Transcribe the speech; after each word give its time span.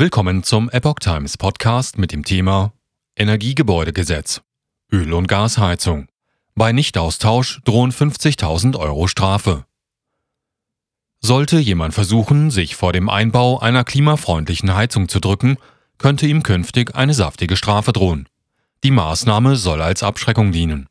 Willkommen 0.00 0.44
zum 0.44 0.70
Epoch 0.70 1.00
Times 1.00 1.36
Podcast 1.36 1.98
mit 1.98 2.12
dem 2.12 2.24
Thema 2.24 2.72
Energiegebäudegesetz. 3.16 4.42
Öl- 4.92 5.12
und 5.12 5.26
Gasheizung. 5.26 6.06
Bei 6.54 6.70
Nichtaustausch 6.70 7.58
drohen 7.64 7.90
50.000 7.90 8.78
Euro 8.78 9.08
Strafe. 9.08 9.64
Sollte 11.18 11.58
jemand 11.58 11.94
versuchen, 11.94 12.52
sich 12.52 12.76
vor 12.76 12.92
dem 12.92 13.08
Einbau 13.08 13.58
einer 13.58 13.82
klimafreundlichen 13.82 14.72
Heizung 14.72 15.08
zu 15.08 15.18
drücken, 15.18 15.56
könnte 15.98 16.28
ihm 16.28 16.44
künftig 16.44 16.94
eine 16.94 17.12
saftige 17.12 17.56
Strafe 17.56 17.92
drohen. 17.92 18.28
Die 18.84 18.92
Maßnahme 18.92 19.56
soll 19.56 19.82
als 19.82 20.04
Abschreckung 20.04 20.52
dienen. 20.52 20.86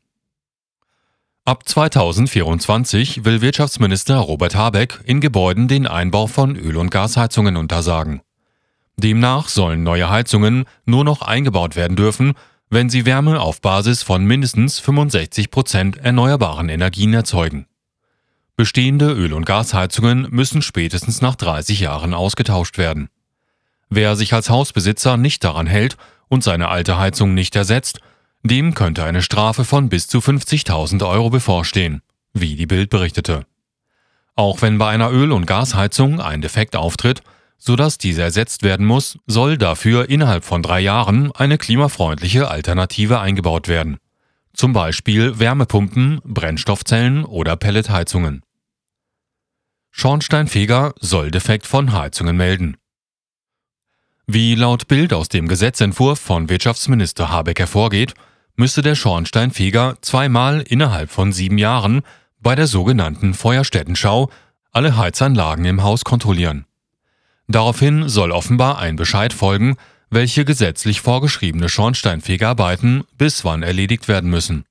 Ab 1.46 1.66
2024 1.66 3.24
will 3.24 3.40
Wirtschaftsminister 3.40 4.18
Robert 4.18 4.54
Habeck 4.54 5.00
in 5.06 5.22
Gebäuden 5.22 5.66
den 5.66 5.86
Einbau 5.86 6.26
von 6.26 6.56
Öl- 6.56 6.76
und 6.76 6.90
Gasheizungen 6.90 7.56
untersagen. 7.56 8.20
Demnach 8.98 9.48
sollen 9.48 9.84
neue 9.84 10.10
Heizungen 10.10 10.64
nur 10.84 11.04
noch 11.04 11.22
eingebaut 11.22 11.76
werden 11.76 11.96
dürfen, 11.96 12.34
wenn 12.68 12.90
sie 12.90 13.06
Wärme 13.06 13.40
auf 13.40 13.60
Basis 13.60 14.02
von 14.02 14.24
mindestens 14.24 14.80
65 14.80 15.50
Prozent 15.50 15.96
erneuerbaren 15.98 16.68
Energien 16.68 17.14
erzeugen. 17.14 17.66
Bestehende 18.56 19.12
Öl- 19.12 19.34
und 19.34 19.46
Gasheizungen 19.46 20.26
müssen 20.30 20.62
spätestens 20.62 21.22
nach 21.22 21.36
30 21.36 21.78
Jahren 21.78 22.12
ausgetauscht 22.12 22.76
werden. 22.76 23.08
Wer 23.88 24.16
sich 24.16 24.34
als 24.34 24.50
Hausbesitzer 24.50 25.16
nicht 25.16 25.44
daran 25.44 25.68
hält 25.68 25.96
und 26.26 26.42
seine 26.42 26.68
alte 26.68 26.98
Heizung 26.98 27.34
nicht 27.34 27.54
ersetzt, 27.54 28.00
dem 28.42 28.74
könnte 28.74 29.04
eine 29.04 29.22
Strafe 29.22 29.64
von 29.64 29.88
bis 29.88 30.08
zu 30.08 30.18
50.000 30.18 31.08
Euro 31.08 31.30
bevorstehen, 31.30 32.02
wie 32.32 32.56
die 32.56 32.66
Bild 32.66 32.90
berichtete. 32.90 33.46
Auch 34.34 34.60
wenn 34.60 34.76
bei 34.76 34.88
einer 34.90 35.10
Öl- 35.10 35.32
und 35.32 35.46
Gasheizung 35.46 36.20
ein 36.20 36.42
Defekt 36.42 36.76
auftritt, 36.76 37.22
sodass 37.58 37.98
diese 37.98 38.22
ersetzt 38.22 38.62
werden 38.62 38.86
muss, 38.86 39.18
soll 39.26 39.58
dafür 39.58 40.08
innerhalb 40.08 40.44
von 40.44 40.62
drei 40.62 40.80
Jahren 40.80 41.32
eine 41.32 41.58
klimafreundliche 41.58 42.48
Alternative 42.48 43.20
eingebaut 43.20 43.68
werden. 43.68 43.98
Zum 44.54 44.72
Beispiel 44.72 45.38
Wärmepumpen, 45.38 46.20
Brennstoffzellen 46.24 47.24
oder 47.24 47.56
Pelletheizungen. 47.56 48.42
Schornsteinfeger 49.90 50.94
soll 51.00 51.30
Defekt 51.30 51.66
von 51.66 51.92
Heizungen 51.92 52.36
melden. 52.36 52.76
Wie 54.26 54.54
laut 54.54 54.88
Bild 54.88 55.12
aus 55.12 55.28
dem 55.28 55.48
Gesetzentwurf 55.48 56.20
von 56.20 56.48
Wirtschaftsminister 56.48 57.30
Habeck 57.30 57.58
hervorgeht, 57.58 58.14
müsste 58.56 58.82
der 58.82 58.94
Schornsteinfeger 58.94 59.96
zweimal 60.02 60.60
innerhalb 60.60 61.10
von 61.10 61.32
sieben 61.32 61.58
Jahren 61.58 62.02
bei 62.40 62.54
der 62.54 62.66
sogenannten 62.66 63.34
Feuerstättenschau 63.34 64.30
alle 64.70 64.96
Heizanlagen 64.96 65.64
im 65.64 65.82
Haus 65.82 66.04
kontrollieren. 66.04 66.67
Daraufhin 67.48 68.08
soll 68.08 68.30
offenbar 68.30 68.78
ein 68.78 68.96
Bescheid 68.96 69.32
folgen, 69.32 69.76
welche 70.10 70.44
gesetzlich 70.44 71.00
vorgeschriebene 71.00 71.68
Schornsteinfegerarbeiten 71.68 73.04
bis 73.16 73.44
wann 73.44 73.62
erledigt 73.62 74.06
werden 74.06 74.30
müssen. 74.30 74.64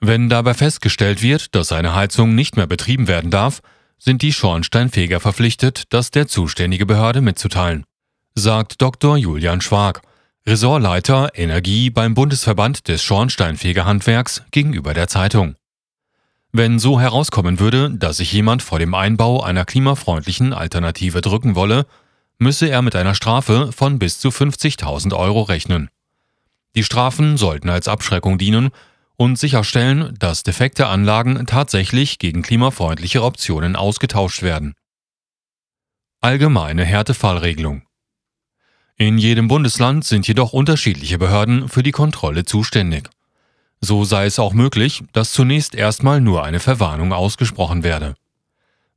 Wenn 0.00 0.28
dabei 0.28 0.54
festgestellt 0.54 1.22
wird, 1.22 1.54
dass 1.54 1.72
eine 1.72 1.94
Heizung 1.94 2.34
nicht 2.34 2.56
mehr 2.56 2.66
betrieben 2.66 3.08
werden 3.08 3.30
darf, 3.30 3.60
sind 3.98 4.22
die 4.22 4.32
Schornsteinfeger 4.32 5.20
verpflichtet, 5.20 5.84
das 5.90 6.10
der 6.10 6.26
zuständige 6.26 6.84
Behörde 6.84 7.20
mitzuteilen, 7.20 7.84
sagt 8.34 8.82
Dr. 8.82 9.16
Julian 9.16 9.60
Schwag, 9.60 10.02
Ressortleiter 10.46 11.30
Energie 11.34 11.90
beim 11.90 12.14
Bundesverband 12.14 12.88
des 12.88 13.02
Schornsteinfegerhandwerks 13.02 14.42
gegenüber 14.52 14.94
der 14.94 15.08
Zeitung. 15.08 15.56
Wenn 16.52 16.78
so 16.78 17.00
herauskommen 17.00 17.58
würde, 17.58 17.90
dass 17.90 18.18
sich 18.18 18.32
jemand 18.32 18.62
vor 18.62 18.78
dem 18.78 18.94
Einbau 18.94 19.42
einer 19.42 19.64
klimafreundlichen 19.64 20.52
Alternative 20.52 21.20
drücken 21.20 21.54
wolle, 21.54 21.86
müsse 22.38 22.68
er 22.68 22.82
mit 22.82 22.96
einer 22.96 23.14
Strafe 23.14 23.72
von 23.72 23.98
bis 23.98 24.18
zu 24.18 24.28
50.000 24.28 25.16
Euro 25.16 25.42
rechnen. 25.42 25.88
Die 26.74 26.84
Strafen 26.84 27.36
sollten 27.36 27.70
als 27.70 27.88
Abschreckung 27.88 28.38
dienen 28.38 28.70
und 29.16 29.38
sicherstellen, 29.38 30.14
dass 30.18 30.42
defekte 30.42 30.88
Anlagen 30.88 31.46
tatsächlich 31.46 32.18
gegen 32.18 32.42
klimafreundliche 32.42 33.22
Optionen 33.22 33.76
ausgetauscht 33.76 34.42
werden. 34.42 34.74
Allgemeine 36.20 36.84
Härtefallregelung 36.84 37.82
In 38.96 39.16
jedem 39.16 39.48
Bundesland 39.48 40.04
sind 40.04 40.28
jedoch 40.28 40.52
unterschiedliche 40.52 41.18
Behörden 41.18 41.68
für 41.68 41.82
die 41.82 41.92
Kontrolle 41.92 42.44
zuständig. 42.44 43.08
So 43.80 44.04
sei 44.04 44.26
es 44.26 44.38
auch 44.38 44.52
möglich, 44.52 45.02
dass 45.12 45.32
zunächst 45.32 45.74
erstmal 45.74 46.20
nur 46.20 46.44
eine 46.44 46.60
Verwarnung 46.60 47.12
ausgesprochen 47.12 47.84
werde. 47.84 48.14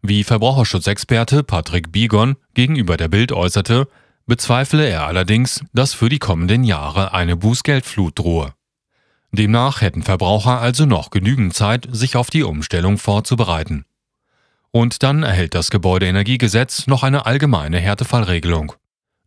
Wie 0.01 0.23
Verbraucherschutzexperte 0.23 1.43
Patrick 1.43 1.91
Bigon 1.91 2.37
gegenüber 2.53 2.95
der 2.95 3.09
Bild 3.09 3.33
äußerte, 3.33 3.87
bezweifle 4.25 4.87
er 4.87 5.07
allerdings, 5.07 5.63
dass 5.73 5.93
für 5.93 6.07
die 6.07 6.19
kommenden 6.19 6.63
Jahre 6.63 7.13
eine 7.13 7.35
Bußgeldflut 7.35 8.17
drohe. 8.17 8.53
Demnach 9.31 9.81
hätten 9.81 10.01
Verbraucher 10.01 10.61
also 10.61 10.85
noch 10.85 11.09
genügend 11.09 11.53
Zeit, 11.53 11.87
sich 11.91 12.15
auf 12.15 12.29
die 12.29 12.43
Umstellung 12.43 12.97
vorzubereiten. 12.97 13.85
Und 14.71 15.03
dann 15.03 15.23
erhält 15.23 15.53
das 15.53 15.69
Gebäudeenergiegesetz 15.69 16.87
noch 16.87 17.03
eine 17.03 17.25
allgemeine 17.25 17.79
Härtefallregelung. 17.79 18.73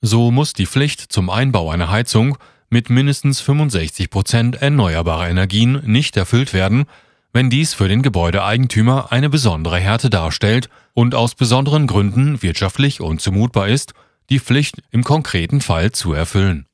So 0.01 0.31
muss 0.31 0.55
die 0.55 0.67
Pflicht 0.67 1.01
zum 1.13 1.31
Einbau 1.31 1.71
einer 1.71 1.91
Heizung 1.91 2.39
mit 2.71 2.89
mindestens 2.89 3.41
65 3.41 4.09
Prozent 4.09 4.63
erneuerbarer 4.63 5.29
Energien 5.29 5.83
nicht 5.85 6.17
erfüllt 6.17 6.55
werden, 6.55 6.87
wenn 7.33 7.51
dies 7.51 7.75
für 7.75 7.89
den 7.89 8.03
Gebäudeeigentümer 8.03 9.11
eine 9.11 9.31
besondere 9.31 9.79
Härte 9.79 10.11
darstellt 10.11 10.69
und 10.95 11.15
aus 11.15 11.35
besonderen 11.35 11.87
Gründen 11.87 12.43
wirtschaftlich 12.43 13.01
unzumutbar 13.01 13.69
ist, 13.69 13.95
die 14.31 14.39
Pflicht 14.39 14.83
im 14.91 15.05
konkreten 15.05 15.61
Fall 15.61 15.93
zu 15.93 16.13
erfüllen 16.13 16.67